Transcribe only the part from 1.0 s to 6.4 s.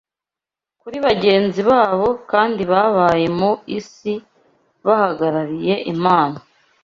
bagenzi babo kandi babaye mu isi bahagarariye Imana